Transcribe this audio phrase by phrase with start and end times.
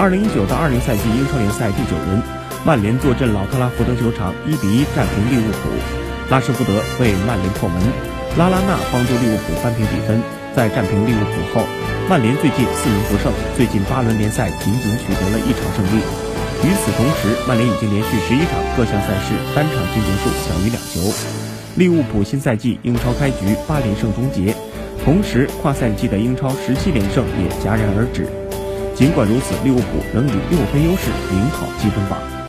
[0.00, 2.24] 二零一九到二零赛季英超联赛第九轮，
[2.64, 5.68] 曼联坐镇老特拉福德球场，一比一战平利物浦。
[6.32, 7.76] 拉什福德为曼联破门，
[8.40, 10.16] 拉拉纳帮助利物浦扳平比分。
[10.56, 11.68] 在战平利物浦后，
[12.08, 13.28] 曼联最近四轮不胜，
[13.60, 16.00] 最近八轮联赛仅仅取得了一场胜利。
[16.64, 21.12] 与此同时，曼联已经连续十一场各项赛事单场进球数小于两球。
[21.76, 24.56] 利物浦新赛季英超开局八连胜终结。
[25.04, 28.24] 同时，跨赛季的英超十七连胜也戛然而止。
[29.00, 32.39] 尽管如此，利物浦仍以六分优势领跑积分榜。